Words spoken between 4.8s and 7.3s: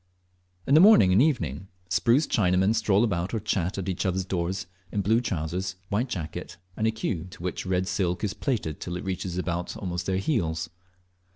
in blue trousers, white jacket, and a queue